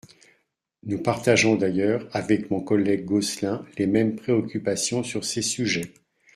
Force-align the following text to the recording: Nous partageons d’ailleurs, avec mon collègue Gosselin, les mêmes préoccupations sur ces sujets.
Nous 0.81 0.97
partageons 0.99 1.55
d’ailleurs, 1.55 2.09
avec 2.11 2.49
mon 2.49 2.59
collègue 2.59 3.05
Gosselin, 3.05 3.67
les 3.77 3.85
mêmes 3.85 4.15
préoccupations 4.15 5.03
sur 5.03 5.23
ces 5.23 5.43
sujets. 5.43 5.93